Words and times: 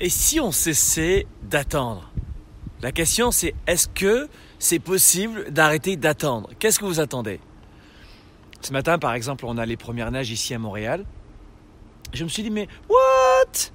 Et 0.00 0.08
si 0.08 0.40
on 0.40 0.50
cessait 0.50 1.26
d'attendre? 1.42 2.10
La 2.80 2.90
question 2.90 3.30
c'est 3.30 3.54
est-ce 3.66 3.86
que 3.86 4.28
c'est 4.58 4.78
possible 4.78 5.50
d'arrêter 5.50 5.96
d'attendre? 5.96 6.48
Qu'est-ce 6.58 6.78
que 6.78 6.86
vous 6.86 7.00
attendez? 7.00 7.38
Ce 8.62 8.72
matin 8.72 8.98
par 8.98 9.12
exemple 9.12 9.44
on 9.46 9.58
a 9.58 9.66
les 9.66 9.76
premières 9.76 10.10
neiges 10.10 10.30
ici 10.30 10.54
à 10.54 10.58
Montréal. 10.58 11.04
Je 12.14 12.24
me 12.24 12.30
suis 12.30 12.42
dit 12.42 12.50
mais 12.50 12.66
what? 12.88 13.70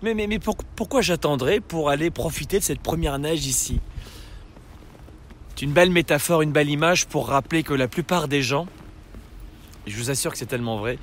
Mais, 0.00 0.14
mais, 0.14 0.38
pourquoi 0.76 1.00
j'attendrais 1.00 1.58
pour 1.58 1.90
aller 1.90 2.10
profiter 2.10 2.60
de 2.60 2.64
cette 2.64 2.80
première 2.80 3.18
neige 3.18 3.46
ici? 3.46 3.80
C'est 5.50 5.62
une 5.62 5.72
belle 5.72 5.90
métaphore, 5.90 6.42
une 6.42 6.52
belle 6.52 6.70
image 6.70 7.06
pour 7.06 7.28
rappeler 7.28 7.64
que 7.64 7.74
la 7.74 7.88
plupart 7.88 8.28
des 8.28 8.40
gens, 8.40 8.68
je 9.88 9.96
vous 9.96 10.08
assure 10.08 10.30
que 10.30 10.38
c'est 10.38 10.46
tellement 10.46 10.78
vrai, 10.78 11.00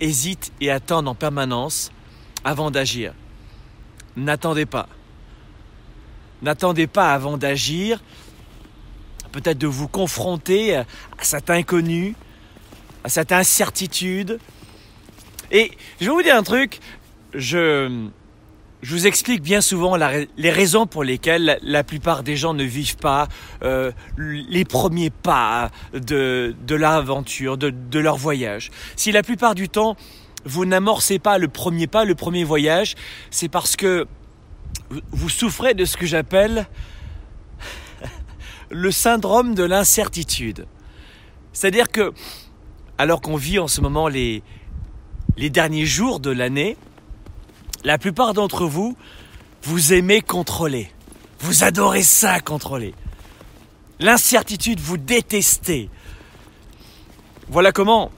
hésitent 0.00 0.52
et 0.60 0.70
attendent 0.70 1.08
en 1.08 1.14
permanence 1.14 1.90
avant 2.44 2.70
d'agir. 2.70 3.14
N'attendez 4.16 4.66
pas. 4.66 4.88
N'attendez 6.42 6.86
pas 6.86 7.12
avant 7.14 7.36
d'agir, 7.36 8.02
peut-être 9.32 9.58
de 9.58 9.66
vous 9.66 9.88
confronter 9.88 10.76
à 10.76 10.84
cette 11.22 11.50
inconnue, 11.50 12.14
à 13.02 13.08
cette 13.08 13.32
incertitude. 13.32 14.38
Et 15.50 15.72
je 16.00 16.06
vais 16.06 16.12
vous 16.12 16.22
dire 16.22 16.36
un 16.36 16.42
truc, 16.42 16.80
je, 17.34 18.08
je 18.82 18.94
vous 18.94 19.06
explique 19.06 19.42
bien 19.42 19.60
souvent 19.60 19.96
les 19.96 20.50
raisons 20.50 20.86
pour 20.86 21.02
lesquelles 21.02 21.58
la, 21.62 21.82
plupart 21.82 22.22
des 22.22 22.36
gens 22.36 22.54
ne 22.54 22.64
vivent 22.64 22.98
pas 22.98 23.28
euh, 23.62 23.90
les 24.18 24.64
premiers 24.64 25.10
pas 25.10 25.70
de, 25.94 26.54
de 26.66 26.74
l'aventure, 26.74 27.56
de, 27.56 27.70
de 27.70 27.98
leur 27.98 28.16
voyage. 28.16 28.70
Si 28.96 29.10
la 29.10 29.22
plupart 29.22 29.54
du 29.54 29.68
temps, 29.68 29.96
vous 30.44 30.64
n'amorcez 30.64 31.18
pas 31.18 31.38
le 31.38 31.48
premier 31.48 31.86
pas, 31.86 32.04
le 32.04 32.14
premier 32.14 32.44
voyage, 32.44 32.94
c'est 33.30 33.48
parce 33.48 33.76
que 33.76 34.06
vous 35.10 35.28
souffrez 35.28 35.74
de 35.74 35.84
ce 35.84 35.96
que 35.96 36.06
j'appelle 36.06 36.66
le 38.70 38.90
syndrome 38.90 39.54
de 39.54 39.64
l'incertitude. 39.64 40.66
C'est-à-dire 41.52 41.88
que, 41.88 42.12
alors 42.98 43.20
qu'on 43.20 43.36
vit 43.36 43.58
en 43.58 43.68
ce 43.68 43.80
moment 43.80 44.08
les, 44.08 44.42
les 45.36 45.50
derniers 45.50 45.86
jours 45.86 46.20
de 46.20 46.30
l'année, 46.30 46.76
la 47.84 47.98
plupart 47.98 48.34
d'entre 48.34 48.66
vous, 48.66 48.96
vous 49.62 49.92
aimez 49.92 50.20
contrôler. 50.20 50.90
Vous 51.40 51.64
adorez 51.64 52.02
ça, 52.02 52.40
contrôler. 52.40 52.94
L'incertitude, 54.00 54.80
vous 54.80 54.96
détestez. 54.96 55.90
Voilà 57.48 57.72
comment 57.72 58.10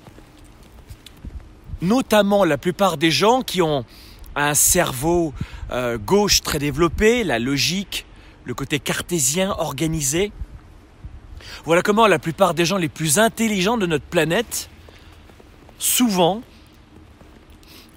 notamment 1.83 2.45
la 2.45 2.59
plupart 2.59 2.97
des 2.97 3.11
gens 3.11 3.43
qui 3.43 3.63
ont 3.63 3.85
un 4.35 4.55
cerveau 4.55 5.33
euh, 5.71 5.99
gauche 5.99 6.43
très 6.43 6.59
développé, 6.59 7.25
la 7.25 7.39
logique, 7.39 8.07
le 8.45 8.55
côté 8.55 8.79
cartésien 8.79 9.51
organisé. 9.59 10.31
Voilà 11.65 11.83
comment 11.83 12.07
la 12.07 12.19
plupart 12.19 12.55
des 12.55 12.65
gens 12.65 12.77
les 12.77 12.89
plus 12.89 13.19
intelligents 13.19 13.79
de 13.79 13.87
notre 13.87 14.05
planète, 14.05 14.69
souvent, 15.79 16.43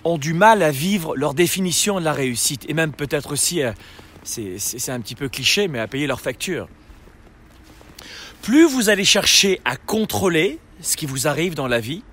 ont 0.04 0.18
du 0.18 0.34
mal 0.34 0.64
à 0.64 0.72
vivre 0.72 1.16
leur 1.16 1.34
définition 1.34 2.00
de 2.00 2.06
la 2.06 2.14
réussite, 2.14 2.66
et 2.70 2.74
même 2.74 2.94
peut-être 2.94 3.32
aussi, 3.32 3.62
euh, 3.62 3.74
c'est 4.24 4.90
un 4.90 5.02
petit 5.02 5.16
peu 5.16 5.28
cliché, 5.28 5.68
mais 5.68 5.80
à 5.80 5.88
payer 5.88 6.08
leurs 6.08 6.22
factures. 6.22 6.68
Plus 8.42 8.66
vous 8.66 8.90
allez 8.90 9.04
chercher 9.04 9.60
à 9.66 9.76
contrôler 9.76 10.60
ce 10.82 10.96
qui 10.96 11.06
vous 11.06 11.28
arrive 11.28 11.56
dans 11.56 11.68
la 11.68 11.82
vie, 11.82 12.04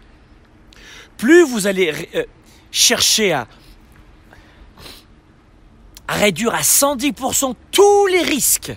plus 1.17 1.45
vous 1.45 1.67
allez 1.67 2.09
euh, 2.14 2.25
chercher 2.70 3.33
à, 3.33 3.47
réduire 6.08 6.55
à 6.55 6.61
110% 6.61 7.55
tous 7.73 8.06
les 8.06 8.23
risques, 8.23 8.73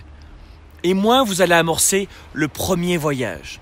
et 0.82 0.94
moins 0.94 1.24
vous 1.24 1.42
allez 1.42 1.54
amorcer 1.54 2.08
le 2.32 2.48
premier 2.48 2.96
voyage. 2.96 3.60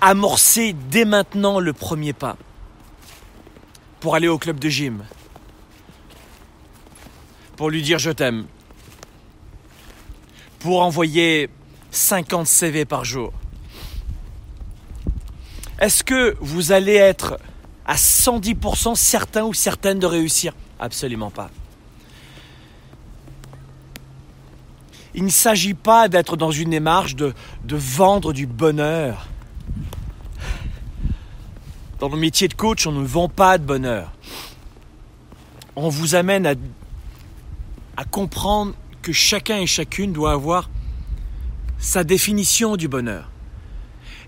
Amorcer 0.00 0.74
dès 0.90 1.04
maintenant 1.04 1.60
le 1.60 1.72
premier 1.72 2.12
pas 2.12 2.36
pour 4.00 4.14
aller 4.14 4.28
au 4.28 4.38
club 4.38 4.58
de 4.60 4.68
gym, 4.68 5.04
pour 7.56 7.68
lui 7.68 7.82
dire 7.82 7.98
je 7.98 8.10
t'aime, 8.12 8.46
pour 10.60 10.82
envoyer 10.82 11.50
50 11.90 12.46
CV 12.46 12.84
par 12.84 13.04
jour. 13.04 13.32
Est-ce 15.78 16.02
que 16.02 16.36
vous 16.40 16.72
allez 16.72 16.94
être 16.94 17.38
à 17.86 17.94
110% 17.94 18.96
certain 18.96 19.44
ou 19.44 19.54
certaine 19.54 19.98
de 19.98 20.06
réussir? 20.06 20.52
Absolument 20.80 21.30
pas. 21.30 21.50
Il 25.14 25.24
ne 25.24 25.30
s'agit 25.30 25.74
pas 25.74 26.08
d'être 26.08 26.36
dans 26.36 26.50
une 26.50 26.70
démarche 26.70 27.16
de, 27.16 27.34
vendre 27.64 28.32
du 28.32 28.46
bonheur. 28.46 29.28
Dans 31.98 32.08
le 32.08 32.16
métier 32.16 32.46
de 32.48 32.54
coach, 32.54 32.86
on 32.86 32.92
ne 32.92 33.04
vend 33.04 33.28
pas 33.28 33.58
de 33.58 33.64
bonheur. 33.64 34.12
On 35.74 35.88
vous 35.88 36.14
amène 36.14 36.46
à 37.96 38.04
comprendre 38.04 38.74
que 39.02 39.12
chacun 39.12 39.58
et 39.58 39.66
chacune 39.66 40.12
doit 40.12 40.32
avoir 40.32 40.70
sa 41.78 42.04
définition 42.04 42.76
du 42.76 42.88
bonheur. 42.88 43.30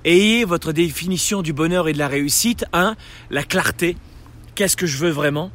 Ayez 0.05 0.45
votre 0.45 0.73
définition 0.73 1.43
du 1.43 1.53
bonheur 1.53 1.87
et 1.89 1.93
de 1.93 1.99
la 1.99 2.09
réussite. 2.09 2.65
1. 2.73 2.97
La 3.31 3.43
clarté. 3.43 3.97
Qu'est-ce 4.55 4.77
que 4.77 4.87
je 4.87 4.97
veux 4.97 5.11
vraiment? 5.11 5.51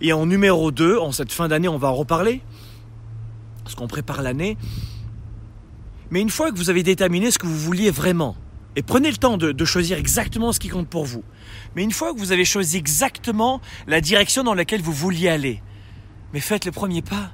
Et 0.00 0.12
en 0.12 0.26
numéro 0.26 0.72
2, 0.72 0.98
en 0.98 1.12
cette 1.12 1.32
fin 1.32 1.46
d'année, 1.46 1.68
on 1.68 1.78
va 1.78 1.88
en 1.88 1.94
reparler. 1.94 2.42
Parce 3.62 3.76
qu'on 3.76 3.86
prépare 3.86 4.22
l'année. 4.22 4.56
Mais 6.10 6.20
une 6.20 6.30
fois 6.30 6.50
que 6.50 6.56
vous 6.56 6.70
avez 6.70 6.82
déterminé 6.82 7.30
ce 7.30 7.38
que 7.38 7.46
vous 7.46 7.58
vouliez 7.58 7.92
vraiment, 7.92 8.34
et 8.74 8.82
prenez 8.82 9.10
le 9.10 9.16
temps 9.16 9.36
de, 9.36 9.52
de, 9.52 9.64
choisir 9.64 9.96
exactement 9.98 10.52
ce 10.52 10.58
qui 10.58 10.68
compte 10.68 10.88
pour 10.88 11.04
vous. 11.04 11.22
Mais 11.76 11.84
une 11.84 11.92
fois 11.92 12.12
que 12.12 12.18
vous 12.18 12.32
avez 12.32 12.44
choisi 12.44 12.76
exactement 12.76 13.60
la 13.86 14.00
direction 14.00 14.42
dans 14.42 14.54
laquelle 14.54 14.82
vous 14.82 14.92
vouliez 14.92 15.28
aller, 15.28 15.62
mais 16.32 16.40
faites 16.40 16.64
le 16.64 16.72
premier 16.72 17.02
pas. 17.02 17.30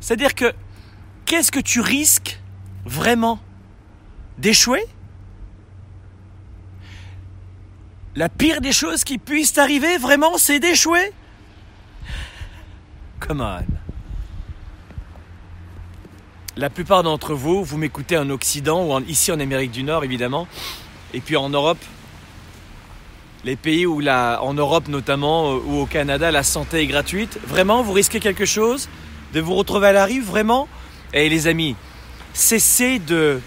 C'est-à-dire 0.00 0.34
que 0.34 0.52
qu'est-ce 1.24 1.52
que 1.52 1.60
tu 1.60 1.80
risques 1.80 2.40
vraiment? 2.84 3.38
D'échouer 4.42 4.84
La 8.16 8.28
pire 8.28 8.60
des 8.60 8.72
choses 8.72 9.04
qui 9.04 9.16
puissent 9.16 9.56
arriver, 9.56 9.96
vraiment, 9.96 10.36
c'est 10.36 10.58
d'échouer 10.58 11.12
Come 13.20 13.40
on. 13.40 13.64
La 16.56 16.68
plupart 16.68 17.04
d'entre 17.04 17.34
vous, 17.34 17.64
vous 17.64 17.78
m'écoutez 17.78 18.18
en 18.18 18.28
Occident 18.30 18.84
ou 18.84 19.00
ici 19.06 19.30
en 19.30 19.38
Amérique 19.38 19.70
du 19.70 19.84
Nord, 19.84 20.02
évidemment, 20.02 20.48
et 21.14 21.20
puis 21.20 21.36
en 21.36 21.48
Europe. 21.48 21.78
Les 23.44 23.56
pays 23.56 23.86
où, 23.86 24.02
en 24.06 24.54
Europe 24.54 24.88
notamment, 24.88 25.52
euh, 25.52 25.60
ou 25.64 25.80
au 25.80 25.86
Canada, 25.86 26.30
la 26.30 26.42
santé 26.42 26.80
est 26.80 26.86
gratuite. 26.86 27.38
Vraiment, 27.46 27.82
vous 27.82 27.92
risquez 27.92 28.20
quelque 28.20 28.44
chose 28.44 28.88
de 29.34 29.40
vous 29.40 29.54
retrouver 29.54 29.88
à 29.88 29.92
la 29.92 30.04
rive, 30.04 30.24
vraiment? 30.24 30.68
Et 31.14 31.26
eh, 31.26 31.28
les 31.28 31.46
amis, 31.46 31.76
cessez 32.34 32.98
de 32.98 33.40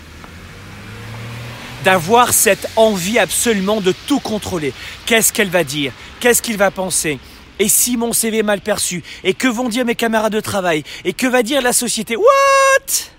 d'avoir 1.85 2.33
cette 2.33 2.67
envie 2.75 3.19
absolument 3.19 3.79
de 3.79 3.93
tout 4.07 4.19
contrôler. 4.19 4.73
Qu'est-ce 5.05 5.31
qu'elle 5.31 5.49
va 5.49 5.63
dire? 5.63 5.93
Qu'est-ce 6.19 6.41
qu'il 6.41 6.57
va 6.57 6.71
penser? 6.71 7.19
Et 7.59 7.69
si 7.69 7.95
mon 7.95 8.11
CV 8.11 8.39
est 8.39 8.43
mal 8.43 8.59
perçu? 8.59 9.03
Et 9.23 9.33
que 9.33 9.47
vont 9.47 9.69
dire 9.69 9.85
mes 9.85 9.95
camarades 9.95 10.33
de 10.33 10.41
travail? 10.41 10.83
Et 11.05 11.13
que 11.13 11.27
va 11.27 11.43
dire 11.43 11.61
la 11.61 11.71
société? 11.71 12.17
What? 12.17 13.11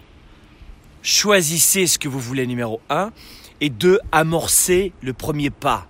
Choisissez 1.03 1.87
ce 1.87 1.99
que 1.99 2.09
vous 2.09 2.19
voulez 2.19 2.47
numéro 2.47 2.81
1 2.91 3.12
et 3.60 3.71
2. 3.71 4.00
Amorcez 4.10 4.93
le 5.00 5.12
premier 5.12 5.50
pas. 5.50 5.87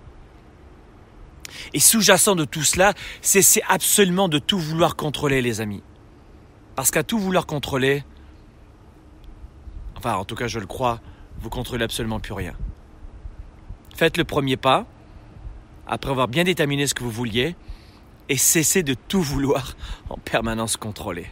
Et 1.73 1.79
sous-jacent 1.79 2.35
de 2.35 2.45
tout 2.45 2.63
cela, 2.63 2.93
cessez 3.21 3.61
absolument 3.67 4.29
de 4.29 4.37
tout 4.37 4.59
vouloir 4.59 4.95
contrôler 4.95 5.41
les 5.41 5.59
amis. 5.59 5.81
Parce 6.75 6.91
qu'à 6.91 7.01
tout 7.01 7.17
vouloir 7.17 7.47
contrôler, 7.47 8.03
enfin 9.95 10.13
en 10.13 10.25
tout 10.25 10.35
cas 10.35 10.47
je 10.47 10.59
le 10.59 10.67
crois, 10.67 11.01
vous 11.41 11.49
contrôlez 11.49 11.83
absolument 11.83 12.19
plus 12.19 12.33
rien. 12.33 12.53
Faites 13.97 14.17
le 14.17 14.25
premier 14.25 14.57
pas, 14.57 14.85
après 15.87 16.11
avoir 16.11 16.27
bien 16.27 16.43
déterminé 16.43 16.85
ce 16.85 16.93
que 16.93 17.03
vous 17.03 17.09
vouliez, 17.09 17.55
et 18.29 18.37
cessez 18.37 18.83
de 18.83 18.93
tout 18.93 19.23
vouloir 19.23 19.75
en 20.11 20.17
permanence 20.17 20.77
contrôler. 20.77 21.25